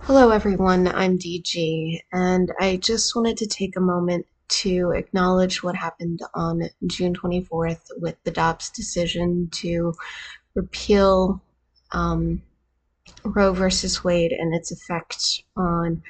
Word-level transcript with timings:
Hello, 0.00 0.30
everyone. 0.30 0.86
I'm 0.88 1.18
DG, 1.18 1.98
and 2.12 2.52
I 2.60 2.76
just 2.76 3.16
wanted 3.16 3.38
to 3.38 3.46
take 3.46 3.74
a 3.74 3.80
moment 3.80 4.26
to 4.48 4.90
acknowledge 4.90 5.62
what 5.62 5.74
happened 5.74 6.20
on 6.34 6.68
June 6.86 7.14
24th 7.14 7.88
with 7.96 8.22
the 8.24 8.30
Dobbs 8.30 8.68
decision 8.68 9.48
to 9.52 9.94
repeal 10.54 11.40
um, 11.92 12.42
Roe 13.24 13.54
versus 13.54 14.04
Wade 14.04 14.32
and 14.32 14.54
its 14.54 14.70
effect 14.70 15.42
on 15.56 16.02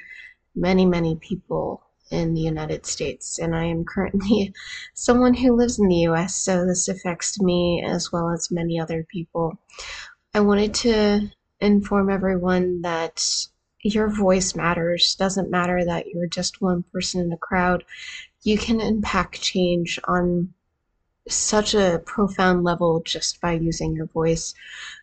many, 0.55 0.85
many 0.85 1.15
people 1.15 1.81
in 2.11 2.33
the 2.33 2.41
United 2.41 2.85
States. 2.85 3.39
And 3.39 3.55
I 3.55 3.63
am 3.63 3.85
currently 3.85 4.53
someone 4.93 5.33
who 5.33 5.55
lives 5.55 5.79
in 5.79 5.87
the 5.87 6.07
US, 6.09 6.35
so 6.35 6.65
this 6.65 6.89
affects 6.89 7.39
me 7.39 7.81
as 7.87 8.11
well 8.11 8.29
as 8.29 8.51
many 8.51 8.77
other 8.77 9.05
people. 9.09 9.57
I 10.33 10.41
wanted 10.41 10.73
to 10.73 11.31
inform 11.61 12.09
everyone 12.09 12.81
that 12.81 13.47
your 13.93 14.09
voice 14.09 14.55
matters. 14.55 15.15
Doesn't 15.15 15.51
matter 15.51 15.85
that 15.85 16.07
you're 16.07 16.27
just 16.27 16.61
one 16.61 16.83
person 16.91 17.21
in 17.21 17.31
a 17.31 17.37
crowd. 17.37 17.83
You 18.41 18.57
can 18.57 18.81
impact 18.81 19.41
change 19.41 19.99
on 20.05 20.53
such 21.27 21.75
a 21.75 22.01
profound 22.05 22.63
level 22.63 23.01
just 23.05 23.39
by 23.41 23.53
using 23.53 23.95
your 23.95 24.07
voice. 24.07 24.55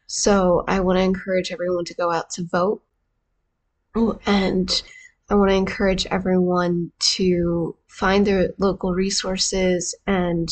So 0.06 0.64
I 0.66 0.80
want 0.80 0.98
to 0.98 1.02
encourage 1.02 1.52
everyone 1.52 1.84
to 1.86 1.94
go 1.94 2.10
out 2.10 2.30
to 2.30 2.44
vote. 2.44 2.82
And 4.26 4.82
I 5.30 5.34
want 5.34 5.50
to 5.50 5.56
encourage 5.56 6.06
everyone 6.06 6.90
to 6.98 7.76
find 7.86 8.26
their 8.26 8.50
local 8.58 8.94
resources 8.94 9.94
and 10.06 10.48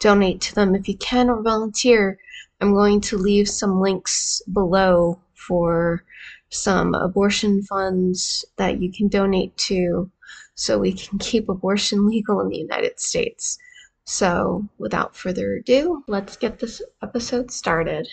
donate 0.00 0.40
to 0.42 0.54
them 0.54 0.74
if 0.74 0.88
you 0.88 0.96
can 0.96 1.30
or 1.30 1.42
volunteer. 1.42 2.18
I'm 2.60 2.72
going 2.72 3.00
to 3.02 3.16
leave 3.18 3.48
some 3.48 3.80
links 3.80 4.42
below 4.52 5.20
for 5.34 6.04
some 6.50 6.94
abortion 6.94 7.62
funds 7.62 8.44
that 8.56 8.80
you 8.80 8.90
can 8.90 9.08
donate 9.08 9.56
to 9.56 10.10
so 10.54 10.78
we 10.78 10.92
can 10.92 11.18
keep 11.18 11.48
abortion 11.48 12.06
legal 12.08 12.40
in 12.40 12.48
the 12.48 12.58
United 12.58 12.98
States. 12.98 13.58
So, 14.04 14.66
without 14.78 15.14
further 15.14 15.56
ado, 15.56 16.02
let's 16.06 16.36
get 16.36 16.58
this 16.58 16.80
episode 17.02 17.50
started. 17.50 18.08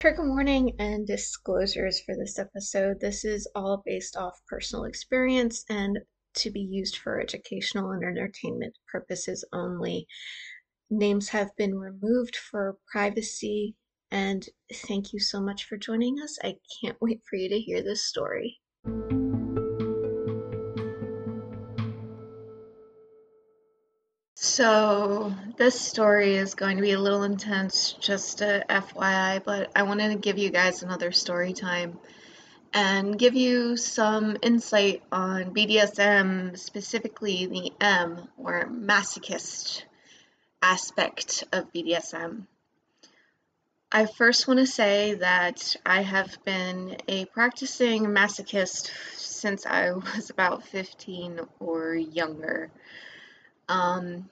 Trigger 0.00 0.26
warning 0.26 0.74
and 0.80 1.06
disclosures 1.06 2.00
for 2.00 2.16
this 2.16 2.38
episode. 2.38 3.00
This 3.00 3.24
is 3.24 3.46
all 3.54 3.82
based 3.84 4.16
off 4.16 4.40
personal 4.48 4.84
experience 4.84 5.64
and 5.68 6.00
to 6.34 6.50
be 6.50 6.60
used 6.60 6.96
for 6.96 7.20
educational 7.20 7.90
and 7.90 8.02
entertainment 8.02 8.76
purposes 8.90 9.44
only. 9.52 10.06
Names 10.90 11.28
have 11.28 11.54
been 11.56 11.78
removed 11.78 12.34
for 12.34 12.78
privacy 12.90 13.76
and 14.10 14.46
thank 14.72 15.12
you 15.12 15.20
so 15.20 15.40
much 15.40 15.64
for 15.64 15.76
joining 15.76 16.20
us. 16.20 16.38
I 16.42 16.56
can't 16.80 16.96
wait 17.00 17.20
for 17.28 17.36
you 17.36 17.48
to 17.50 17.58
hear 17.58 17.82
this 17.82 18.04
story. 18.04 18.58
So, 24.42 25.34
this 25.58 25.78
story 25.78 26.36
is 26.36 26.54
going 26.54 26.76
to 26.76 26.82
be 26.82 26.92
a 26.92 26.98
little 26.98 27.24
intense, 27.24 27.92
just 27.92 28.40
a 28.40 28.64
FYI, 28.68 29.44
but 29.44 29.70
I 29.76 29.82
wanted 29.82 30.08
to 30.08 30.18
give 30.18 30.38
you 30.38 30.50
guys 30.50 30.82
another 30.82 31.12
story 31.12 31.52
time 31.52 31.98
and 32.72 33.18
give 33.18 33.34
you 33.34 33.76
some 33.76 34.36
insight 34.42 35.02
on 35.12 35.54
BDSM, 35.54 36.58
specifically 36.58 37.46
the 37.46 37.72
M 37.80 38.28
or 38.38 38.66
masochist 38.66 39.82
aspect 40.62 41.44
of 41.52 41.72
BDSM. 41.72 42.46
I 43.92 44.06
first 44.06 44.46
want 44.46 44.60
to 44.60 44.68
say 44.68 45.14
that 45.14 45.74
I 45.84 46.02
have 46.02 46.38
been 46.44 46.96
a 47.08 47.24
practicing 47.24 48.04
masochist 48.04 48.88
since 49.16 49.66
I 49.66 49.90
was 49.90 50.30
about 50.30 50.64
15 50.64 51.40
or 51.58 51.96
younger. 51.96 52.70
Um, 53.68 54.30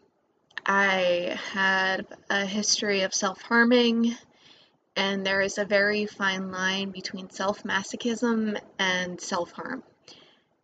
I 0.64 1.36
had 1.52 2.06
a 2.30 2.46
history 2.46 3.00
of 3.00 3.12
self 3.12 3.42
harming, 3.42 4.16
and 4.94 5.26
there 5.26 5.40
is 5.40 5.58
a 5.58 5.64
very 5.64 6.06
fine 6.06 6.52
line 6.52 6.92
between 6.92 7.28
self 7.28 7.64
masochism 7.64 8.60
and 8.78 9.20
self 9.20 9.50
harm, 9.50 9.82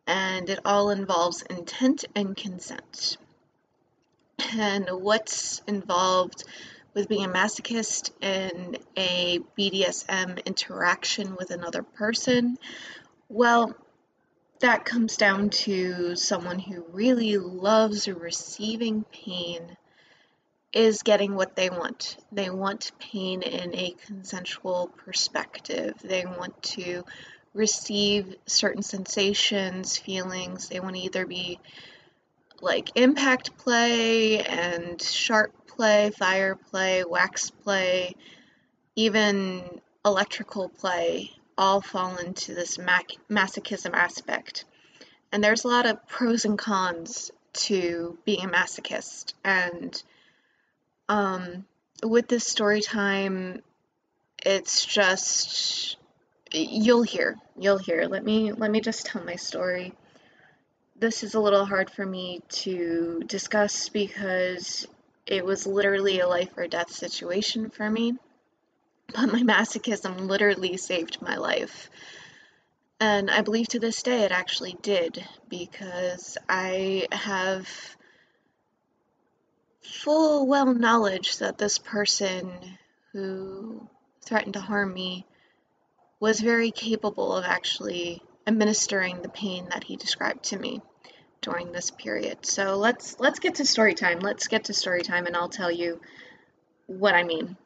and 0.06 0.48
it 0.48 0.60
all 0.64 0.90
involves 0.90 1.42
intent 1.42 2.04
and 2.14 2.36
consent. 2.36 3.16
And 4.56 4.88
what's 4.88 5.62
involved 5.66 6.44
with 6.94 7.08
being 7.08 7.24
a 7.24 7.28
masochist 7.28 8.10
in 8.22 8.76
a 8.96 9.40
BDSM 9.58 10.44
interaction 10.44 11.36
with 11.36 11.50
another 11.50 11.82
person? 11.82 12.56
Well, 13.28 13.74
that 14.60 14.84
comes 14.84 15.16
down 15.16 15.50
to 15.50 16.16
someone 16.16 16.58
who 16.58 16.86
really 16.92 17.36
loves 17.36 18.08
receiving 18.08 19.04
pain 19.04 19.76
is 20.72 21.02
getting 21.02 21.34
what 21.34 21.54
they 21.54 21.70
want. 21.70 22.16
They 22.32 22.50
want 22.50 22.92
pain 22.98 23.42
in 23.42 23.74
a 23.74 23.94
consensual 24.06 24.90
perspective. 25.04 25.94
They 26.02 26.24
want 26.24 26.60
to 26.62 27.04
receive 27.52 28.34
certain 28.46 28.82
sensations, 28.82 29.96
feelings. 29.96 30.68
They 30.68 30.80
want 30.80 30.96
to 30.96 31.02
either 31.02 31.26
be 31.26 31.60
like 32.60 32.90
impact 32.96 33.56
play 33.56 34.40
and 34.40 35.00
sharp 35.00 35.52
play, 35.76 36.10
fire 36.10 36.54
play, 36.54 37.04
wax 37.04 37.50
play, 37.50 38.14
even 38.96 39.80
electrical 40.04 40.68
play 40.68 41.30
all 41.56 41.80
fall 41.80 42.16
into 42.16 42.54
this 42.54 42.78
masochism 42.78 43.94
aspect. 43.94 44.64
And 45.32 45.42
there's 45.42 45.64
a 45.64 45.68
lot 45.68 45.86
of 45.86 46.06
pros 46.06 46.44
and 46.44 46.58
cons 46.58 47.30
to 47.54 48.18
being 48.24 48.44
a 48.44 48.48
masochist. 48.48 49.34
And 49.44 50.00
um, 51.08 51.64
with 52.02 52.28
this 52.28 52.46
story 52.46 52.80
time, 52.80 53.62
it's 54.44 54.84
just 54.84 55.96
you'll 56.52 57.02
hear, 57.02 57.36
you'll 57.58 57.78
hear. 57.78 58.06
Let 58.06 58.24
me 58.24 58.52
let 58.52 58.70
me 58.70 58.80
just 58.80 59.06
tell 59.06 59.24
my 59.24 59.36
story. 59.36 59.94
This 60.96 61.24
is 61.24 61.34
a 61.34 61.40
little 61.40 61.64
hard 61.64 61.90
for 61.90 62.06
me 62.06 62.40
to 62.48 63.22
discuss 63.26 63.88
because 63.88 64.86
it 65.26 65.44
was 65.44 65.66
literally 65.66 66.20
a 66.20 66.28
life 66.28 66.50
or 66.56 66.66
death 66.66 66.92
situation 66.92 67.70
for 67.70 67.88
me. 67.88 68.14
But 69.14 69.26
my 69.26 69.42
masochism 69.42 70.28
literally 70.28 70.76
saved 70.76 71.22
my 71.22 71.36
life. 71.36 71.90
And 73.00 73.30
I 73.30 73.42
believe 73.42 73.68
to 73.68 73.78
this 73.78 74.02
day 74.02 74.22
it 74.22 74.32
actually 74.32 74.76
did 74.80 75.24
because 75.48 76.38
I 76.48 77.06
have 77.12 77.68
full 79.82 80.46
well 80.46 80.72
knowledge 80.72 81.38
that 81.38 81.58
this 81.58 81.78
person 81.78 82.50
who 83.12 83.88
threatened 84.22 84.54
to 84.54 84.60
harm 84.60 84.94
me 84.94 85.26
was 86.20 86.40
very 86.40 86.70
capable 86.70 87.34
of 87.34 87.44
actually 87.44 88.22
administering 88.46 89.20
the 89.20 89.28
pain 89.28 89.68
that 89.70 89.84
he 89.84 89.96
described 89.96 90.44
to 90.44 90.58
me 90.58 90.80
during 91.44 91.72
this 91.72 91.90
period. 91.90 92.44
So 92.46 92.76
let's 92.76 93.20
let's 93.20 93.38
get 93.38 93.56
to 93.56 93.66
story 93.66 93.94
time. 93.94 94.18
Let's 94.20 94.48
get 94.48 94.64
to 94.64 94.74
story 94.74 95.02
time 95.02 95.26
and 95.26 95.36
I'll 95.36 95.50
tell 95.50 95.70
you 95.70 96.00
what 96.86 97.14
I 97.14 97.22
mean. 97.22 97.56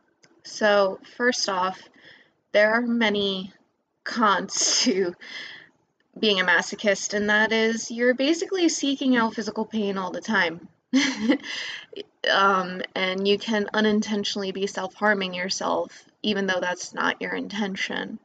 So 0.42 0.98
first 1.16 1.48
off, 1.48 1.80
there 2.52 2.72
are 2.72 2.82
many 2.82 3.52
cons 4.02 4.80
to 4.82 5.14
being 6.18 6.40
a 6.40 6.44
masochist 6.44 7.14
and 7.14 7.30
that 7.30 7.52
is 7.52 7.90
you're 7.92 8.14
basically 8.14 8.68
seeking 8.68 9.14
out 9.16 9.34
physical 9.34 9.64
pain 9.64 9.96
all 9.96 10.10
the 10.10 10.20
time. 10.20 10.68
um, 12.32 12.82
and 12.96 13.28
you 13.28 13.38
can 13.38 13.68
unintentionally 13.72 14.50
be 14.50 14.66
self-harming 14.66 15.34
yourself 15.34 16.04
even 16.22 16.46
though 16.46 16.60
that's 16.60 16.92
not 16.94 17.22
your 17.22 17.34
intention. 17.34 18.18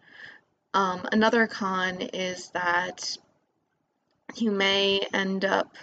Um, 0.74 1.08
another 1.12 1.46
con 1.46 2.02
is 2.02 2.50
that 2.50 3.18
you 4.42 4.52
may 4.52 5.00
end 5.14 5.46
up 5.46 5.76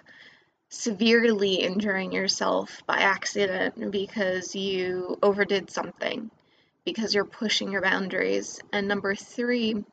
severely 0.69 1.57
injuring 1.57 2.13
yourself 2.13 2.83
by 2.87 2.99
accident 2.99 3.91
because 3.91 4.55
you 4.55 5.19
overdid 5.23 5.69
something, 5.71 6.31
because 6.85 7.13
you're 7.13 7.25
pushing 7.25 7.73
your 7.73 7.83
boundaries. 7.83 8.61
And 8.73 8.87
number 8.87 9.15
three, 9.15 9.85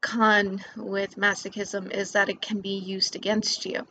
con 0.00 0.60
with 0.76 1.16
masochism 1.16 1.92
is 1.92 2.12
that 2.12 2.28
it 2.28 2.42
can 2.42 2.60
be 2.60 2.76
used 2.76 3.14
against 3.14 3.64
you. 3.64 3.86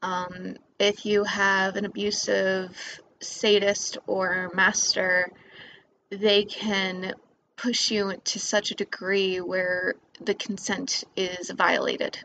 Um, 0.00 0.56
if 0.78 1.04
you 1.04 1.24
have 1.24 1.76
an 1.76 1.84
abusive 1.84 3.00
sadist 3.20 3.98
or 4.06 4.50
master, 4.54 5.30
they 6.10 6.44
can 6.44 7.14
push 7.56 7.90
you 7.90 8.14
to 8.24 8.38
such 8.38 8.70
a 8.70 8.76
degree 8.76 9.40
where 9.40 9.94
the 10.20 10.34
consent 10.34 11.04
is 11.16 11.50
violated 11.50 12.18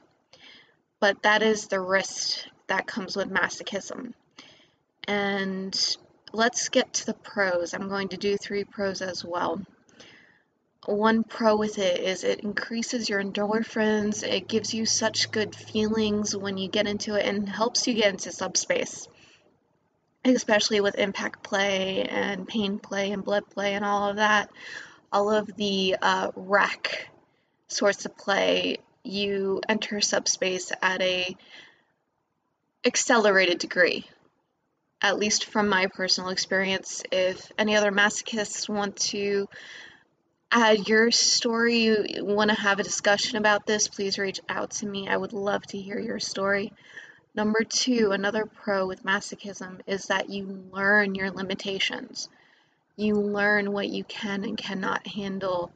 but 1.04 1.22
that 1.24 1.44
is 1.44 1.68
the 1.68 1.82
risk 1.82 2.46
that 2.68 2.88
comes 2.88 3.18
with 3.18 3.30
masochism. 3.30 4.14
And 5.06 5.98
let's 6.32 6.70
get 6.70 6.94
to 6.94 7.08
the 7.08 7.14
pros. 7.14 7.74
I'm 7.74 7.90
going 7.90 8.08
to 8.08 8.18
do 8.18 8.38
three 8.38 8.64
pros 8.64 9.02
as 9.02 9.22
well. 9.22 9.62
one 10.86 11.26
pro 11.26 11.58
with 11.58 11.78
it 11.78 12.00
is 12.00 12.24
it 12.24 12.40
increases 12.40 13.10
your 13.10 13.22
endorphins. 13.22 14.24
It 14.24 14.48
gives 14.48 14.74
you 14.74 14.86
such 14.86 15.30
good 15.30 15.54
feelings 15.54 16.38
when 16.38 16.58
you 16.58 16.70
get 16.70 16.88
into 16.88 17.16
it 17.16 17.26
and 17.26 17.50
helps 17.50 17.86
you 17.86 17.96
get 17.96 18.14
into 18.14 18.32
subspace, 18.32 19.10
especially 20.24 20.80
with 20.80 20.96
impact 20.96 21.44
play 21.44 22.04
and 22.04 22.48
pain 22.48 22.80
play 22.80 23.12
and 23.12 23.26
blood 23.26 23.50
play 23.50 23.74
and 23.74 23.84
all 23.84 24.10
of 24.10 24.16
that. 24.16 24.50
All 25.12 25.30
of 25.30 25.54
the 25.58 25.98
uh, 26.02 26.32
rack 26.38 27.10
sorts 27.68 28.06
of 28.06 28.16
play, 28.16 28.78
you 29.04 29.62
enter 29.68 30.02
subspace 30.02 30.72
at 30.82 31.02
a 31.02 31.36
accelerated 32.86 33.60
degree. 33.60 34.06
At 35.02 35.20
least 35.20 35.46
from 35.46 35.68
my 35.68 35.88
personal 35.88 36.30
experience, 36.30 37.04
if 37.12 37.52
any 37.58 37.76
other 37.76 37.92
masochists 37.92 38.70
want 38.70 38.96
to 38.98 39.50
add 40.52 40.88
your 40.88 41.12
story, 41.12 41.78
you 41.78 42.06
want 42.22 42.52
to 42.52 42.56
have 42.56 42.80
a 42.80 42.84
discussion 42.84 43.38
about 43.38 43.66
this, 43.66 43.88
please 43.88 44.18
reach 44.18 44.40
out 44.48 44.72
to 44.72 44.86
me. 44.86 45.08
I 45.08 45.18
would 45.18 45.34
love 45.34 45.66
to 45.68 45.78
hear 45.78 46.00
your 46.00 46.20
story. 46.20 46.72
Number 47.36 47.64
two, 47.68 48.12
another 48.12 48.46
pro 48.46 48.86
with 48.86 49.04
masochism 49.04 49.82
is 49.88 50.06
that 50.06 50.30
you 50.30 50.64
learn 50.72 51.16
your 51.16 51.32
limitations. 51.32 52.30
You 52.96 53.16
learn 53.16 53.72
what 53.72 53.90
you 53.90 54.04
can 54.04 54.44
and 54.44 54.56
cannot 54.56 55.08
handle, 55.08 55.72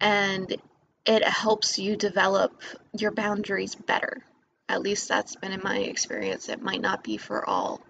and 0.00 0.56
it 1.04 1.24
helps 1.24 1.78
you 1.78 1.96
develop 1.96 2.62
your 2.96 3.10
boundaries 3.10 3.74
better. 3.74 4.22
At 4.68 4.82
least 4.82 5.08
that's 5.08 5.36
been 5.36 5.52
in 5.52 5.60
my 5.62 5.78
experience. 5.78 6.48
It 6.48 6.62
might 6.62 6.80
not 6.80 7.02
be 7.02 7.16
for 7.16 7.48
all. 7.48 7.80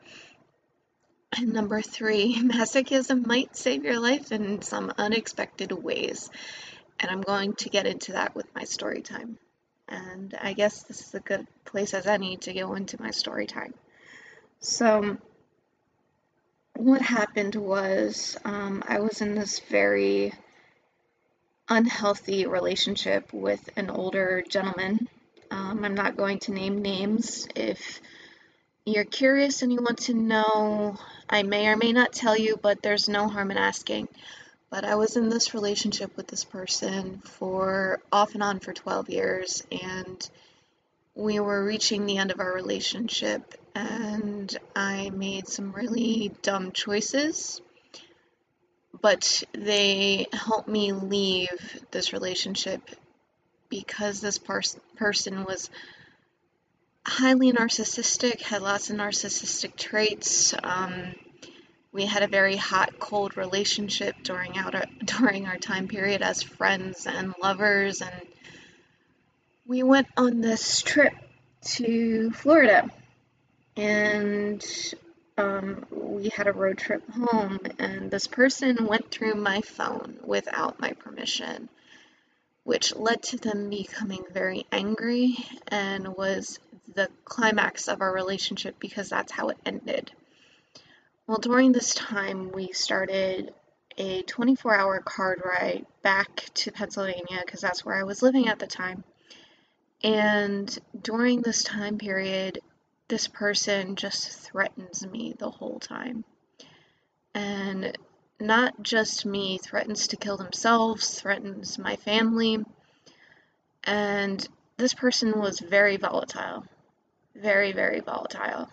And 1.36 1.52
number 1.52 1.80
three, 1.80 2.36
masochism 2.42 3.26
might 3.26 3.56
save 3.56 3.84
your 3.84 4.00
life 4.00 4.32
in 4.32 4.62
some 4.62 4.92
unexpected 4.96 5.72
ways. 5.72 6.30
And 7.00 7.10
I'm 7.10 7.20
going 7.20 7.54
to 7.54 7.68
get 7.68 7.86
into 7.86 8.12
that 8.12 8.34
with 8.34 8.46
my 8.54 8.64
story 8.64 9.02
time. 9.02 9.38
And 9.88 10.36
I 10.40 10.52
guess 10.52 10.82
this 10.84 11.00
is 11.00 11.14
a 11.14 11.20
good 11.20 11.46
place 11.64 11.94
as 11.94 12.06
any 12.06 12.36
to 12.38 12.52
go 12.52 12.74
into 12.74 13.00
my 13.00 13.10
story 13.10 13.46
time. 13.46 13.74
So, 14.60 15.18
what 16.76 17.02
happened 17.02 17.54
was 17.56 18.38
um, 18.44 18.82
I 18.86 19.00
was 19.00 19.20
in 19.20 19.34
this 19.34 19.58
very 19.58 20.32
unhealthy 21.68 22.46
relationship 22.46 23.32
with 23.32 23.68
an 23.76 23.90
older 23.90 24.42
gentleman. 24.48 25.08
Um, 25.50 25.84
I'm 25.84 25.94
not 25.94 26.16
going 26.16 26.38
to 26.40 26.52
name 26.52 26.82
names. 26.82 27.46
If 27.54 28.00
you're 28.84 29.04
curious 29.04 29.62
and 29.62 29.72
you 29.72 29.80
want 29.82 29.98
to 29.98 30.14
know, 30.14 30.96
I 31.28 31.42
may 31.42 31.68
or 31.68 31.76
may 31.76 31.92
not 31.92 32.12
tell 32.12 32.36
you, 32.36 32.58
but 32.60 32.82
there's 32.82 33.08
no 33.08 33.28
harm 33.28 33.50
in 33.50 33.58
asking. 33.58 34.08
But 34.70 34.84
I 34.84 34.94
was 34.94 35.16
in 35.16 35.28
this 35.28 35.54
relationship 35.54 36.16
with 36.16 36.26
this 36.26 36.44
person 36.44 37.18
for 37.24 38.00
off 38.10 38.34
and 38.34 38.42
on 38.42 38.58
for 38.58 38.72
12 38.72 39.10
years, 39.10 39.62
and 39.70 40.30
we 41.14 41.38
were 41.40 41.62
reaching 41.62 42.06
the 42.06 42.16
end 42.16 42.30
of 42.30 42.40
our 42.40 42.54
relationship, 42.54 43.54
and 43.74 44.56
I 44.74 45.10
made 45.10 45.46
some 45.46 45.72
really 45.72 46.32
dumb 46.40 46.72
choices. 46.72 47.60
But 49.00 49.42
they 49.52 50.26
helped 50.32 50.68
me 50.68 50.92
leave 50.92 51.84
this 51.90 52.12
relationship 52.12 52.82
because 53.68 54.20
this 54.20 54.38
pers- 54.38 54.78
person 54.96 55.44
was 55.44 55.70
highly 57.06 57.52
narcissistic, 57.52 58.40
had 58.42 58.62
lots 58.62 58.90
of 58.90 58.96
narcissistic 58.96 59.76
traits. 59.76 60.54
Um, 60.62 61.14
we 61.92 62.06
had 62.06 62.22
a 62.22 62.28
very 62.28 62.56
hot, 62.56 62.98
cold 62.98 63.36
relationship 63.36 64.16
during 64.22 64.56
our 64.56 64.84
during 65.04 65.46
our 65.46 65.58
time 65.58 65.88
period 65.88 66.22
as 66.22 66.42
friends 66.42 67.06
and 67.06 67.34
lovers, 67.42 68.02
and 68.02 68.28
we 69.66 69.82
went 69.82 70.08
on 70.16 70.40
this 70.40 70.82
trip 70.82 71.14
to 71.64 72.30
Florida, 72.30 72.88
and 73.76 74.64
um, 75.38 75.86
we 75.90 76.28
had 76.28 76.46
a 76.46 76.52
road 76.52 76.78
trip 76.78 77.02
home, 77.10 77.58
and 77.78 78.10
this 78.10 78.26
person 78.26 78.86
went 78.86 79.10
through 79.10 79.34
my 79.34 79.60
phone 79.60 80.18
without 80.24 80.80
my 80.80 80.92
permission 80.92 81.68
which 82.64 82.94
led 82.94 83.22
to 83.22 83.36
them 83.36 83.70
becoming 83.70 84.24
very 84.32 84.66
angry 84.70 85.36
and 85.68 86.08
was 86.08 86.60
the 86.94 87.08
climax 87.24 87.88
of 87.88 88.00
our 88.00 88.12
relationship 88.12 88.76
because 88.78 89.08
that's 89.08 89.32
how 89.32 89.48
it 89.48 89.58
ended. 89.66 90.12
Well, 91.26 91.38
during 91.38 91.72
this 91.72 91.94
time, 91.94 92.52
we 92.52 92.72
started 92.72 93.52
a 93.98 94.22
24 94.22 94.74
hour 94.74 95.00
card 95.00 95.42
ride 95.44 95.86
back 96.02 96.48
to 96.54 96.72
Pennsylvania 96.72 97.42
because 97.44 97.60
that's 97.60 97.84
where 97.84 97.96
I 97.96 98.04
was 98.04 98.22
living 98.22 98.48
at 98.48 98.58
the 98.58 98.66
time. 98.66 99.04
And 100.02 100.76
during 101.00 101.42
this 101.42 101.62
time 101.62 101.98
period, 101.98 102.60
this 103.08 103.28
person 103.28 103.96
just 103.96 104.30
threatens 104.30 105.06
me 105.06 105.34
the 105.38 105.50
whole 105.50 105.78
time. 105.78 106.24
And 107.34 107.96
not 108.40 108.82
just 108.82 109.24
me, 109.24 109.58
threatens 109.58 110.08
to 110.08 110.16
kill 110.16 110.36
themselves, 110.36 111.20
threatens 111.20 111.78
my 111.78 111.96
family. 111.96 112.58
And 113.84 114.46
this 114.76 114.94
person 114.94 115.38
was 115.38 115.58
very 115.60 115.96
volatile 115.96 116.64
very, 117.34 117.72
very 117.72 118.00
volatile. 118.00 118.68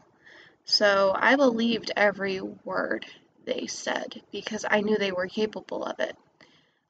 So 0.66 1.14
I 1.16 1.36
believed 1.36 1.92
every 1.96 2.42
word 2.42 3.06
they 3.46 3.68
said 3.68 4.22
because 4.32 4.66
I 4.70 4.82
knew 4.82 4.98
they 4.98 5.12
were 5.12 5.28
capable 5.28 5.84
of 5.84 6.00
it. 6.00 6.16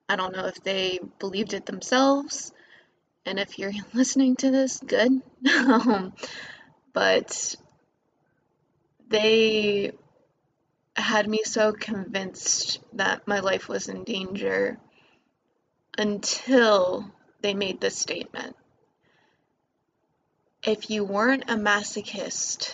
I 0.08 0.16
don't 0.16 0.36
know 0.36 0.46
if 0.48 0.62
they 0.64 1.00
believed 1.20 1.54
it 1.54 1.66
themselves, 1.66 2.52
and 3.26 3.40
if 3.40 3.60
you're 3.60 3.72
listening 3.94 4.36
to 4.38 4.52
this, 4.52 4.80
good. 4.80 5.22
Um, 5.56 6.14
but 6.94 7.56
they 9.08 9.92
had 10.96 11.28
me 11.28 11.42
so 11.44 11.72
convinced 11.72 12.80
that 12.94 13.28
my 13.28 13.40
life 13.40 13.68
was 13.68 13.88
in 13.88 14.04
danger 14.04 14.78
until 15.98 17.12
they 17.42 17.54
made 17.54 17.80
this 17.80 17.98
statement 17.98 18.56
if 20.64 20.90
you 20.90 21.04
weren't 21.04 21.50
a 21.50 21.56
masochist, 21.56 22.74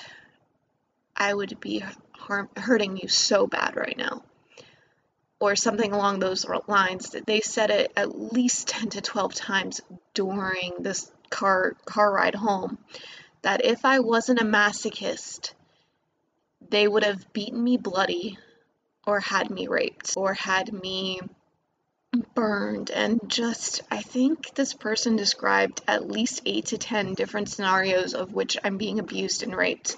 I 1.16 1.34
would 1.34 1.60
be 1.60 1.84
harm, 2.14 2.50
hurting 2.58 2.98
you 2.98 3.08
so 3.08 3.48
bad 3.48 3.76
right 3.76 3.98
now. 3.98 4.24
Or 5.40 5.56
something 5.56 5.92
along 5.92 6.20
those 6.20 6.46
lines. 6.68 7.12
That 7.12 7.26
they 7.26 7.42
said 7.42 7.70
it 7.70 7.92
at 7.96 8.34
least 8.34 8.68
10 8.70 8.90
to 8.92 9.02
12 9.02 9.34
times 9.36 9.82
during 10.14 10.74
this 10.80 11.12
car 11.30 11.76
car 11.86 12.12
ride 12.12 12.36
home. 12.36 12.78
That 13.46 13.64
if 13.64 13.86
I 13.86 14.00
wasn't 14.00 14.42
a 14.42 14.44
masochist, 14.44 15.54
they 16.68 16.88
would 16.88 17.04
have 17.04 17.32
beaten 17.32 17.64
me 17.64 17.78
bloody, 17.78 18.40
or 19.06 19.20
had 19.20 19.52
me 19.52 19.68
raped, 19.68 20.14
or 20.18 20.34
had 20.34 20.74
me 20.74 21.20
burned. 22.34 22.90
And 22.90 23.22
just 23.28 23.82
I 23.92 24.02
think 24.02 24.56
this 24.56 24.74
person 24.74 25.16
described 25.16 25.84
at 25.88 26.10
least 26.10 26.42
8 26.44 26.66
to 26.66 26.80
10 26.80 27.14
different 27.14 27.50
scenarios 27.50 28.16
of 28.16 28.34
which 28.34 28.58
I'm 28.64 28.80
being 28.80 28.98
abused 28.98 29.44
and 29.44 29.56
raped 29.56 29.96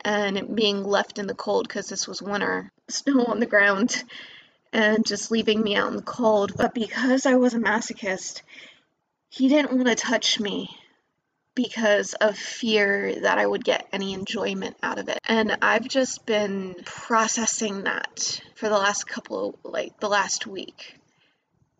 and 0.00 0.56
being 0.56 0.82
left 0.82 1.20
in 1.20 1.28
the 1.28 1.36
cold 1.36 1.68
because 1.68 1.88
this 1.88 2.08
was 2.08 2.20
winter 2.20 2.72
snow 2.88 3.24
on 3.26 3.38
the 3.38 3.46
ground 3.46 4.02
and 4.72 5.06
just 5.06 5.30
leaving 5.30 5.62
me 5.62 5.76
out 5.76 5.90
in 5.90 5.96
the 5.96 6.02
cold. 6.02 6.54
But 6.56 6.74
because 6.74 7.24
I 7.24 7.36
was 7.36 7.54
a 7.54 7.60
masochist 7.60 8.42
he 9.28 9.48
didn't 9.48 9.74
want 9.74 9.86
to 9.86 9.94
touch 9.94 10.40
me 10.40 10.76
because 11.58 12.14
of 12.14 12.38
fear 12.38 13.20
that 13.22 13.36
I 13.36 13.44
would 13.44 13.64
get 13.64 13.88
any 13.92 14.14
enjoyment 14.14 14.76
out 14.82 14.98
of 14.98 15.08
it. 15.08 15.18
And 15.26 15.58
I've 15.60 15.88
just 15.88 16.24
been 16.24 16.76
processing 16.84 17.82
that 17.82 18.40
for 18.54 18.68
the 18.68 18.78
last 18.78 19.08
couple 19.08 19.48
of, 19.48 19.54
like, 19.72 19.98
the 19.98 20.08
last 20.08 20.46
week 20.46 20.98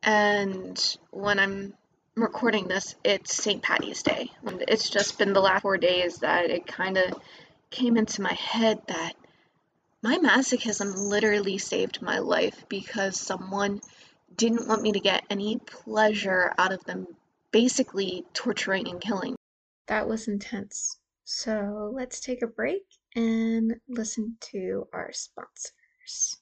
and 0.02 0.96
when 1.10 1.38
I'm 1.38 1.74
recording 2.14 2.68
this, 2.68 2.94
it's 3.04 3.34
St. 3.34 3.62
Patty's 3.62 4.02
Day. 4.02 4.30
And 4.46 4.64
it's 4.68 4.90
just 4.90 5.18
been 5.18 5.32
the 5.32 5.40
last 5.40 5.62
four 5.62 5.76
days 5.76 6.18
that 6.18 6.50
it 6.50 6.66
kind 6.66 6.96
of 6.96 7.14
came 7.70 7.96
into 7.96 8.22
my 8.22 8.32
head 8.32 8.80
that 8.88 9.14
my 10.02 10.18
masochism 10.18 10.96
literally 10.96 11.58
saved 11.58 12.00
my 12.00 12.18
life 12.20 12.64
because 12.68 13.20
someone 13.20 13.80
didn't 14.34 14.68
want 14.68 14.82
me 14.82 14.92
to 14.92 15.00
get 15.00 15.24
any 15.28 15.58
pleasure 15.58 16.54
out 16.56 16.72
of 16.72 16.84
them 16.84 17.06
basically 17.50 18.24
torturing 18.32 18.88
and 18.88 19.00
killing. 19.00 19.37
That 19.88 20.06
was 20.06 20.28
intense. 20.28 20.98
So 21.24 21.90
let's 21.94 22.20
take 22.20 22.42
a 22.42 22.46
break 22.46 22.84
and 23.16 23.74
listen 23.88 24.36
to 24.52 24.86
our 24.92 25.12
sponsors. 25.12 26.38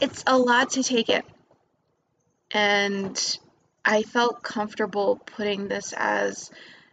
it's 0.00 0.22
a 0.26 0.38
lot 0.38 0.70
to 0.70 0.82
take 0.82 1.08
in. 1.08 1.22
And 2.52 3.38
I 3.84 4.02
felt 4.02 4.42
comfortable 4.42 5.16
putting 5.16 5.68
this 5.68 5.92
as 5.96 6.50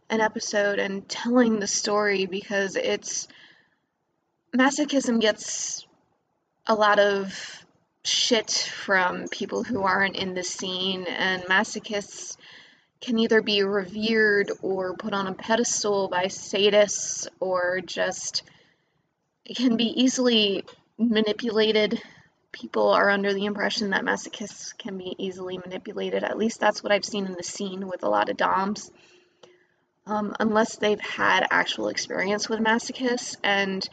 an 0.10 0.22
episode 0.22 0.80
and 0.80 1.08
telling 1.08 1.60
the 1.60 1.68
story 1.68 2.26
because 2.26 2.76
it's 2.76 3.28
masochism 4.58 5.20
gets 5.20 5.86
a 6.68 6.76
lot 6.76 7.00
of 7.00 7.66
shit 8.04 8.52
from 8.52 9.28
people 9.28 9.64
who 9.64 9.82
aren't 9.82 10.16
in 10.16 10.34
the 10.34 10.44
scene, 10.44 11.06
and 11.08 11.44
masochists 11.44 12.38
can 13.02 13.20
either 13.20 13.42
be 13.42 13.64
revered 13.64 14.52
or 14.62 14.96
put 14.96 15.14
on 15.14 15.28
a 15.28 15.34
pedestal 15.34 16.08
by 16.08 16.26
sadists 16.26 17.28
or 17.40 17.82
just 17.82 18.44
can 19.56 19.78
be 19.78 20.02
easily 20.02 20.64
manipulated. 20.98 22.02
People 22.52 22.90
are 22.90 23.10
under 23.10 23.34
the 23.34 23.46
impression 23.46 23.90
that 23.90 24.04
masochists 24.04 24.76
can 24.78 24.98
be 24.98 25.16
easily 25.18 25.58
manipulated. 25.58 26.24
At 26.24 26.38
least 26.38 26.60
that's 26.60 26.82
what 26.82 26.92
I've 26.92 27.06
seen 27.06 27.26
in 27.26 27.34
the 27.34 27.44
scene 27.44 27.88
with 27.88 28.04
a 28.04 28.10
lot 28.10 28.30
of 28.30 28.38
DOMs. 28.38 28.90
Um, 30.08 30.36
unless 30.40 30.78
they've 30.78 31.02
had 31.02 31.48
actual 31.50 31.90
experience 31.90 32.48
with 32.48 32.60
masochists 32.60 33.36
and 33.44 33.88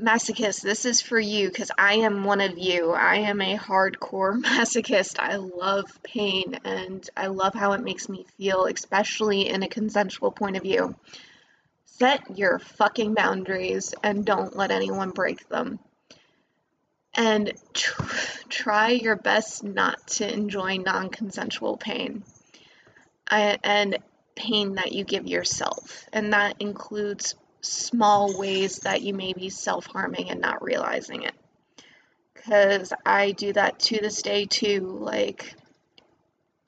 masochist, 0.00 0.62
this 0.62 0.84
is 0.84 1.00
for 1.00 1.18
you 1.18 1.48
because 1.48 1.70
I 1.76 1.94
am 1.94 2.24
one 2.24 2.40
of 2.40 2.58
you. 2.58 2.90
I 2.90 3.16
am 3.16 3.40
a 3.40 3.56
hardcore 3.56 4.40
masochist. 4.42 5.18
I 5.18 5.36
love 5.36 6.02
pain 6.02 6.58
and 6.64 7.08
I 7.16 7.28
love 7.28 7.54
how 7.54 7.72
it 7.72 7.82
makes 7.82 8.08
me 8.08 8.26
feel, 8.36 8.66
especially 8.66 9.48
in 9.48 9.62
a 9.62 9.68
consensual 9.68 10.30
point 10.30 10.56
of 10.56 10.62
view. 10.62 10.94
Set 11.84 12.36
your 12.36 12.58
fucking 12.58 13.14
boundaries 13.14 13.94
and 14.02 14.24
don't 14.24 14.56
let 14.56 14.70
anyone 14.70 15.10
break 15.10 15.48
them. 15.48 15.78
And 17.16 17.52
tr- 17.72 18.02
try 18.48 18.88
your 18.88 19.14
best 19.14 19.62
not 19.62 20.04
to 20.08 20.32
enjoy 20.32 20.78
non 20.78 21.10
consensual 21.10 21.76
pain. 21.76 22.24
I, 23.28 23.58
and 23.62 23.98
pain 24.34 24.74
that 24.74 24.92
you 24.92 25.04
give 25.04 25.26
yourself. 25.26 26.06
And 26.12 26.32
that 26.32 26.56
includes 26.58 27.36
small 27.64 28.38
ways 28.38 28.80
that 28.80 29.02
you 29.02 29.14
may 29.14 29.32
be 29.32 29.48
self 29.48 29.86
harming 29.86 30.30
and 30.30 30.40
not 30.40 30.62
realizing 30.62 31.22
it. 31.22 31.34
Because 32.34 32.92
I 33.04 33.32
do 33.32 33.52
that 33.52 33.78
to 33.80 33.98
this 33.98 34.22
day 34.22 34.46
too. 34.46 34.80
Like, 34.80 35.54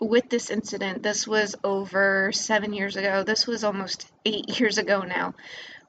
with 0.00 0.28
this 0.28 0.50
incident, 0.50 1.02
this 1.02 1.26
was 1.26 1.54
over 1.64 2.30
seven 2.32 2.72
years 2.72 2.96
ago. 2.96 3.22
This 3.22 3.46
was 3.46 3.64
almost 3.64 4.10
eight 4.24 4.60
years 4.60 4.78
ago 4.78 5.02
now 5.02 5.34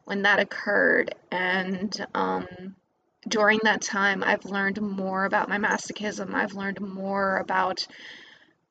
when 0.05 0.23
that 0.23 0.39
occurred. 0.39 1.15
And 1.31 2.05
um, 2.13 2.47
during 3.27 3.59
that 3.63 3.81
time, 3.81 4.23
I've 4.23 4.45
learned 4.45 4.81
more 4.81 5.25
about 5.25 5.49
my 5.49 5.57
masochism. 5.57 6.33
I've 6.33 6.53
learned 6.53 6.81
more 6.81 7.37
about 7.37 7.87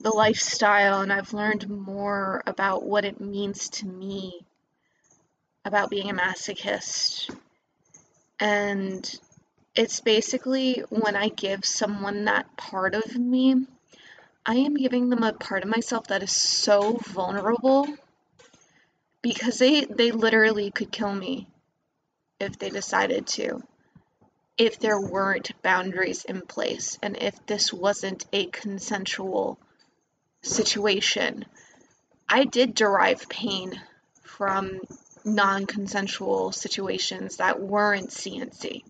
the 0.01 0.11
lifestyle, 0.11 1.01
and 1.01 1.13
I've 1.13 1.33
learned 1.33 1.69
more 1.69 2.43
about 2.47 2.85
what 2.85 3.07
it 3.07 3.21
means 3.21 3.71
to 3.71 3.87
me 3.87 4.46
about 5.67 5.91
being 5.91 6.09
a 6.09 6.15
masochist. 6.15 7.29
And 8.39 9.19
it's 9.75 10.01
basically 10.01 10.85
when 10.89 11.17
I 11.17 11.29
give 11.29 11.65
someone 11.65 12.25
that 12.25 12.57
part 12.57 12.95
of 12.95 13.17
me, 13.17 13.67
I 14.47 14.55
am 14.55 14.75
giving 14.75 15.11
them 15.11 15.25
a 15.25 15.33
part 15.33 15.65
of 15.65 15.69
myself 15.69 16.07
that 16.07 16.23
is 16.23 16.31
so 16.31 16.99
vulnerable 17.09 17.89
because 19.23 19.59
they 19.59 19.85
they 19.85 20.13
literally 20.13 20.71
could 20.71 20.93
kill 20.93 21.13
me 21.13 21.49
if 22.39 22.57
they 22.59 22.71
decided 22.71 23.27
to 23.27 23.61
if 24.57 24.79
there 24.79 25.01
weren't 25.01 25.51
boundaries 25.63 26.25
in 26.25 26.43
place 26.43 26.97
and 27.03 27.17
if 27.17 27.45
this 27.47 27.73
wasn't 27.73 28.25
a 28.33 28.47
consensual 28.47 29.59
situation 30.43 31.45
i 32.29 32.45
did 32.45 32.75
derive 32.75 33.29
pain 33.29 33.81
from 34.23 34.79
non 35.27 35.67
consensual 35.67 36.53
situations 36.53 37.37
that 37.37 37.61
weren't 37.61 38.11
CNC. 38.11 38.83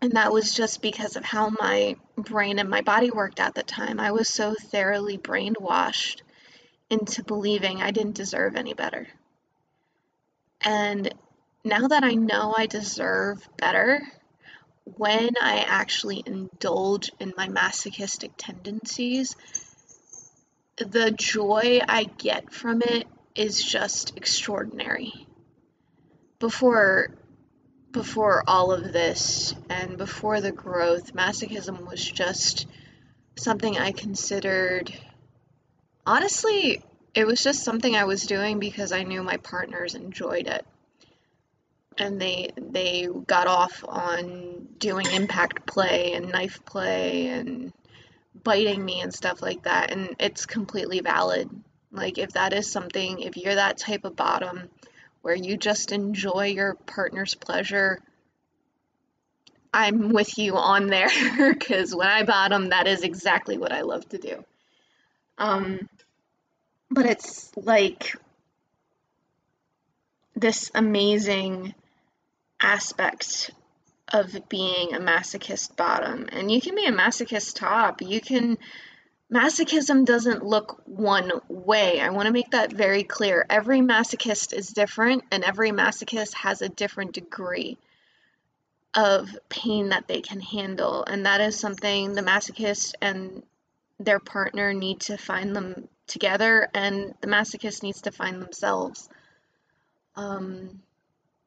And 0.00 0.12
that 0.12 0.32
was 0.32 0.52
just 0.52 0.82
because 0.82 1.14
of 1.14 1.24
how 1.24 1.50
my 1.60 1.94
brain 2.16 2.58
and 2.58 2.68
my 2.68 2.80
body 2.80 3.10
worked 3.10 3.38
at 3.38 3.54
the 3.54 3.62
time. 3.62 4.00
I 4.00 4.10
was 4.10 4.28
so 4.28 4.54
thoroughly 4.54 5.16
brainwashed 5.16 6.22
into 6.90 7.22
believing 7.22 7.80
I 7.80 7.92
didn't 7.92 8.16
deserve 8.16 8.56
any 8.56 8.74
better. 8.74 9.06
And 10.62 11.14
now 11.64 11.86
that 11.88 12.02
I 12.02 12.14
know 12.14 12.54
I 12.56 12.66
deserve 12.66 13.46
better, 13.58 14.00
when 14.84 15.30
I 15.40 15.64
actually 15.68 16.22
indulge 16.26 17.12
in 17.20 17.32
my 17.36 17.48
masochistic 17.48 18.32
tendencies, 18.36 19.36
the 20.76 21.12
joy 21.12 21.80
I 21.86 22.04
get 22.04 22.52
from 22.52 22.82
it 22.82 23.06
is 23.34 23.62
just 23.62 24.16
extraordinary. 24.16 25.26
Before 26.38 27.14
before 27.92 28.42
all 28.46 28.72
of 28.72 28.90
this 28.90 29.54
and 29.68 29.98
before 29.98 30.40
the 30.40 30.52
growth, 30.52 31.12
masochism 31.12 31.86
was 31.86 32.02
just 32.02 32.66
something 33.36 33.76
I 33.76 33.92
considered 33.92 34.92
honestly, 36.06 36.82
it 37.14 37.26
was 37.26 37.42
just 37.42 37.62
something 37.62 37.94
I 37.94 38.04
was 38.04 38.26
doing 38.26 38.58
because 38.58 38.92
I 38.92 39.02
knew 39.02 39.22
my 39.22 39.36
partners 39.36 39.94
enjoyed 39.94 40.46
it. 40.46 40.64
And 41.98 42.20
they 42.20 42.50
they 42.56 43.06
got 43.26 43.46
off 43.46 43.84
on 43.86 44.68
doing 44.78 45.06
impact 45.12 45.66
play 45.66 46.14
and 46.14 46.32
knife 46.32 46.64
play 46.64 47.28
and 47.28 47.72
biting 48.42 48.82
me 48.82 49.00
and 49.02 49.12
stuff 49.14 49.42
like 49.42 49.64
that 49.64 49.90
and 49.92 50.16
it's 50.18 50.46
completely 50.46 51.00
valid 51.00 51.50
like, 51.92 52.18
if 52.18 52.32
that 52.32 52.52
is 52.52 52.70
something, 52.70 53.20
if 53.20 53.36
you're 53.36 53.54
that 53.54 53.78
type 53.78 54.04
of 54.04 54.16
bottom 54.16 54.70
where 55.20 55.34
you 55.34 55.56
just 55.56 55.92
enjoy 55.92 56.46
your 56.46 56.74
partner's 56.74 57.34
pleasure, 57.34 58.00
I'm 59.72 60.10
with 60.10 60.38
you 60.38 60.56
on 60.56 60.86
there 60.88 61.10
because 61.52 61.94
when 61.94 62.08
I 62.08 62.24
bottom, 62.24 62.70
that 62.70 62.86
is 62.86 63.02
exactly 63.02 63.58
what 63.58 63.72
I 63.72 63.82
love 63.82 64.08
to 64.10 64.18
do. 64.18 64.44
Um, 65.38 65.88
but 66.90 67.06
it's 67.06 67.50
like 67.56 68.14
this 70.34 70.70
amazing 70.74 71.74
aspect 72.60 73.50
of 74.12 74.48
being 74.48 74.94
a 74.94 75.00
masochist 75.00 75.76
bottom. 75.76 76.26
And 76.30 76.50
you 76.50 76.60
can 76.60 76.74
be 76.74 76.86
a 76.86 76.92
masochist 76.92 77.56
top. 77.56 78.02
You 78.02 78.20
can 78.20 78.58
masochism 79.32 80.04
doesn't 80.04 80.44
look 80.44 80.82
one 80.84 81.32
way. 81.48 82.00
I 82.00 82.10
want 82.10 82.26
to 82.26 82.32
make 82.32 82.50
that 82.50 82.72
very 82.72 83.02
clear. 83.02 83.46
Every 83.48 83.80
masochist 83.80 84.52
is 84.52 84.68
different, 84.68 85.24
and 85.30 85.42
every 85.42 85.70
masochist 85.70 86.34
has 86.34 86.60
a 86.60 86.68
different 86.68 87.12
degree 87.12 87.78
of 88.94 89.30
pain 89.48 89.88
that 89.88 90.06
they 90.06 90.20
can 90.20 90.40
handle. 90.40 91.04
And 91.04 91.24
that 91.24 91.40
is 91.40 91.58
something 91.58 92.12
the 92.12 92.22
masochist 92.22 92.92
and 93.00 93.42
their 93.98 94.20
partner 94.20 94.74
need 94.74 95.00
to 95.00 95.16
find 95.16 95.56
them 95.56 95.88
together, 96.06 96.68
and 96.74 97.14
the 97.20 97.28
masochist 97.28 97.82
needs 97.82 98.02
to 98.02 98.12
find 98.12 98.42
themselves. 98.42 99.08
Um, 100.14 100.82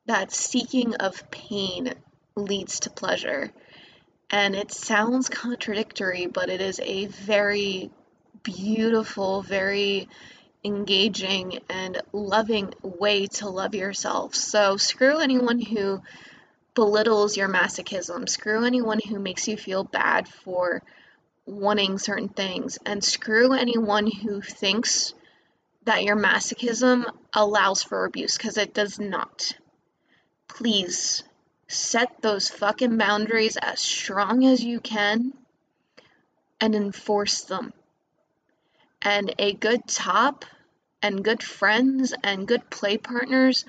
that 0.07 0.31
seeking 0.31 0.95
of 0.95 1.29
pain 1.29 1.93
leads 2.35 2.81
to 2.81 2.89
pleasure. 2.89 3.51
And 4.29 4.55
it 4.55 4.71
sounds 4.71 5.29
contradictory, 5.29 6.25
but 6.25 6.49
it 6.49 6.61
is 6.61 6.79
a 6.79 7.05
very 7.05 7.91
beautiful, 8.43 9.41
very 9.41 10.09
engaging, 10.63 11.59
and 11.69 12.01
loving 12.11 12.73
way 12.81 13.27
to 13.27 13.49
love 13.49 13.75
yourself. 13.75 14.33
So 14.35 14.77
screw 14.77 15.19
anyone 15.19 15.61
who 15.61 16.01
belittles 16.73 17.37
your 17.37 17.47
masochism, 17.47 18.27
screw 18.27 18.65
anyone 18.65 18.99
who 18.99 19.19
makes 19.19 19.47
you 19.47 19.57
feel 19.57 19.83
bad 19.83 20.27
for 20.27 20.81
wanting 21.45 21.99
certain 21.99 22.29
things, 22.29 22.79
and 22.85 23.03
screw 23.03 23.53
anyone 23.53 24.09
who 24.09 24.41
thinks 24.41 25.13
that 25.85 26.03
your 26.03 26.15
masochism 26.15 27.05
allows 27.31 27.83
for 27.83 28.05
abuse 28.05 28.37
because 28.37 28.57
it 28.57 28.73
does 28.73 28.99
not. 28.99 29.53
Please 30.47 31.23
set 31.67 32.21
those 32.21 32.49
fucking 32.49 32.97
boundaries 32.97 33.57
as 33.57 33.79
strong 33.79 34.45
as 34.45 34.63
you 34.63 34.79
can 34.79 35.33
and 36.61 36.75
enforce 36.75 37.41
them. 37.41 37.73
And 39.01 39.33
a 39.37 39.53
good 39.53 39.87
top 39.87 40.45
and 41.01 41.23
good 41.23 41.43
friends 41.43 42.13
and 42.23 42.47
good 42.47 42.69
play 42.69 42.97
partners 42.97 43.65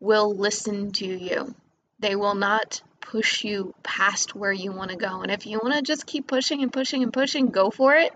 will 0.00 0.34
listen 0.34 0.92
to 0.92 1.06
you. 1.06 1.54
They 1.98 2.16
will 2.16 2.34
not 2.34 2.82
push 3.00 3.44
you 3.44 3.74
past 3.82 4.34
where 4.34 4.52
you 4.52 4.72
want 4.72 4.90
to 4.90 4.96
go. 4.96 5.22
And 5.22 5.30
if 5.30 5.46
you 5.46 5.58
want 5.62 5.74
to 5.74 5.82
just 5.82 6.06
keep 6.06 6.26
pushing 6.26 6.62
and 6.62 6.72
pushing 6.72 7.02
and 7.02 7.12
pushing, 7.12 7.46
go 7.48 7.70
for 7.70 7.94
it. 7.94 8.12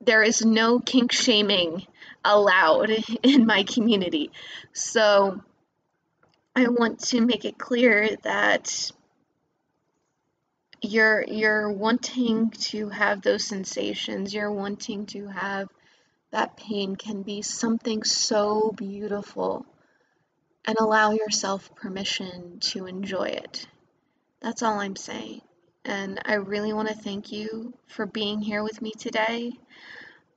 There 0.00 0.22
is 0.22 0.44
no 0.44 0.78
kink 0.78 1.12
shaming 1.12 1.86
allowed 2.24 2.90
in 3.22 3.46
my 3.46 3.64
community. 3.64 4.30
So 4.72 5.42
I 6.60 6.68
want 6.68 7.00
to 7.08 7.20
make 7.20 7.44
it 7.44 7.56
clear 7.58 8.16
that 8.22 8.92
you're 10.82 11.24
you're 11.26 11.72
wanting 11.72 12.50
to 12.50 12.88
have 12.90 13.22
those 13.22 13.44
sensations, 13.44 14.34
you're 14.34 14.52
wanting 14.52 15.06
to 15.06 15.26
have 15.28 15.68
that 16.32 16.56
pain 16.56 16.96
can 16.96 17.22
be 17.22 17.42
something 17.42 18.04
so 18.04 18.72
beautiful 18.76 19.66
and 20.66 20.76
allow 20.78 21.12
yourself 21.12 21.74
permission 21.74 22.60
to 22.60 22.86
enjoy 22.86 23.28
it. 23.28 23.66
That's 24.40 24.62
all 24.62 24.78
I'm 24.78 24.96
saying. 24.96 25.40
And 25.84 26.20
I 26.24 26.34
really 26.34 26.72
want 26.72 26.88
to 26.88 26.94
thank 26.94 27.32
you 27.32 27.72
for 27.86 28.06
being 28.06 28.40
here 28.40 28.62
with 28.62 28.82
me 28.82 28.92
today. 28.92 29.52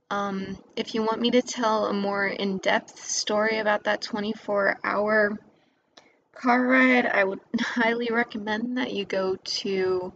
Um, 0.09 0.57
if 0.75 0.95
you 0.95 1.01
want 1.01 1.21
me 1.21 1.31
to 1.31 1.41
tell 1.41 1.87
a 1.87 1.93
more 1.93 2.25
in 2.25 2.59
depth 2.59 3.03
story 3.03 3.59
about 3.59 3.83
that 3.83 4.01
24 4.01 4.79
hour 4.83 5.37
car 6.33 6.65
ride, 6.65 7.05
I 7.05 7.23
would 7.23 7.39
highly 7.59 8.09
recommend 8.11 8.77
that 8.77 8.91
you 8.93 9.05
go 9.05 9.35
to 9.35 10.13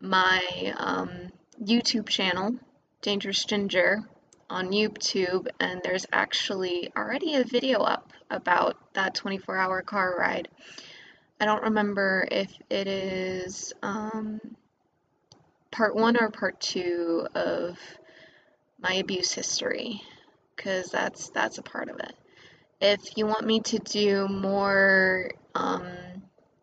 my 0.00 0.74
um, 0.76 1.32
YouTube 1.62 2.08
channel, 2.08 2.56
Dangerous 3.02 3.44
Ginger, 3.44 4.04
on 4.50 4.70
YouTube, 4.70 5.46
and 5.58 5.80
there's 5.82 6.06
actually 6.12 6.92
already 6.96 7.34
a 7.34 7.44
video 7.44 7.80
up 7.80 8.12
about 8.30 8.76
that 8.94 9.14
24 9.14 9.56
hour 9.56 9.82
car 9.82 10.14
ride. 10.18 10.48
I 11.40 11.46
don't 11.46 11.62
remember 11.62 12.26
if 12.30 12.52
it 12.70 12.86
is 12.86 13.72
um, 13.82 14.40
part 15.70 15.96
one 15.96 16.16
or 16.20 16.30
part 16.30 16.60
two 16.60 17.26
of 17.34 17.78
my 18.78 18.94
abuse 18.94 19.32
history, 19.32 20.02
because 20.54 20.90
that's 20.90 21.30
that's 21.30 21.58
a 21.58 21.62
part 21.62 21.88
of 21.88 21.98
it. 21.98 22.14
If 22.84 23.16
you 23.16 23.26
want 23.26 23.46
me 23.46 23.60
to 23.60 23.78
do 23.78 24.28
more 24.28 25.30
um, 25.54 25.86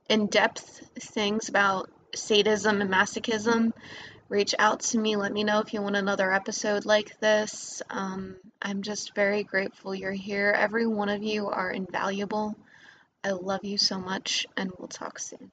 in-depth 0.08 0.90
things 1.00 1.50
about 1.50 1.90
sadism 2.14 2.80
and 2.80 2.92
masochism, 2.92 3.74
reach 4.30 4.54
out 4.60 4.82
to 4.82 5.00
me. 5.00 5.16
Let 5.16 5.34
me 5.34 5.44
know 5.44 5.62
if 5.62 5.74
you 5.74 5.82
want 5.82 5.96
another 5.96 6.32
episode 6.32 6.86
like 6.86 7.20
this. 7.20 7.82
Um, 7.90 8.36
I'm 8.62 8.84
just 8.84 9.16
very 9.16 9.42
grateful 9.42 9.96
you're 9.96 10.12
here. 10.12 10.54
Every 10.56 10.86
one 10.86 11.10
of 11.10 11.24
you 11.24 11.48
are 11.48 11.72
invaluable. 11.72 12.56
I 13.24 13.32
love 13.32 13.66
you 13.66 13.80
so 13.80 13.98
much, 13.98 14.46
and 14.56 14.72
we'll 14.78 14.90
talk 14.90 15.18
soon. 15.18 15.50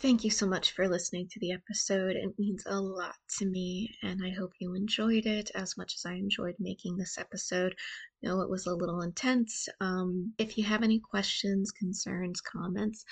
Thank 0.00 0.24
you 0.24 0.30
so 0.30 0.46
much 0.46 0.72
for 0.72 0.88
listening 0.88 1.28
to 1.28 1.40
the 1.40 1.52
episode. 1.52 2.16
It 2.16 2.38
means 2.38 2.64
a 2.66 2.80
lot 2.80 3.14
to 3.38 3.46
me, 3.46 3.96
and 4.02 4.20
I 4.24 4.30
hope 4.30 4.52
you 4.58 4.74
enjoyed 4.74 5.24
it 5.24 5.50
as 5.54 5.76
much 5.76 5.94
as 5.94 6.04
I 6.04 6.14
enjoyed 6.14 6.56
making 6.58 6.96
this 6.96 7.16
episode. 7.16 7.74
know 8.20 8.40
it 8.40 8.50
was 8.50 8.66
a 8.66 8.74
little 8.74 9.00
intense. 9.02 9.68
Um, 9.80 10.34
if 10.36 10.58
you 10.58 10.64
have 10.64 10.82
any 10.82 10.98
questions, 10.98 11.70
concerns, 11.70 12.40
comments, 12.40 13.04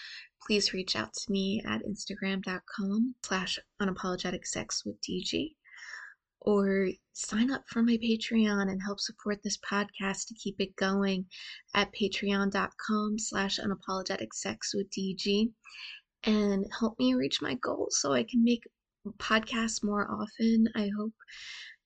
please 0.45 0.75
reach 0.75 0.97
out 0.97 1.15
to 1.15 1.33
me 1.33 1.63
at 1.65 1.83
instagram.com 1.85 3.15
slash 3.23 3.59
unapologetic 3.81 4.45
sex 4.45 4.85
with 4.85 5.01
DG 5.01 5.55
or 6.45 6.89
sign 7.13 7.53
up 7.53 7.63
for 7.69 7.83
my 7.83 7.97
Patreon 7.97 8.69
and 8.69 8.83
help 8.83 8.99
support 8.99 9.43
this 9.45 9.59
podcast 9.59 10.27
to 10.27 10.35
keep 10.35 10.57
it 10.59 10.75
going 10.75 11.27
at 11.75 11.93
patreon.com 11.95 13.19
slash 13.19 13.61
unapologetic 13.61 14.35
sex 14.35 14.75
with 14.75 14.91
DG 14.91 15.53
and 16.25 16.67
help 16.79 16.99
me 16.99 17.15
reach 17.15 17.43
my 17.43 17.55
goals 17.55 17.99
so 18.01 18.13
I 18.13 18.23
can 18.25 18.45
make 18.45 18.63
podcasts 19.19 19.83
more 19.83 20.09
often. 20.11 20.69
I 20.75 20.91
hope 20.97 21.15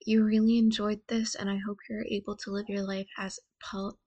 you 0.04 0.24
really 0.24 0.58
enjoyed 0.58 1.00
this 1.08 1.34
and 1.34 1.50
I 1.50 1.58
hope 1.66 1.78
you're 1.88 2.04
able 2.04 2.36
to 2.36 2.50
live 2.50 2.66
your 2.68 2.86
life 2.86 3.08
as 3.18 3.40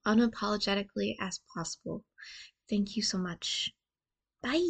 unapologetically 0.06 1.16
as 1.20 1.40
possible. 1.54 2.04
Thank 2.68 2.96
you 2.96 3.02
so 3.02 3.18
much. 3.18 3.72
Bye. 4.42 4.60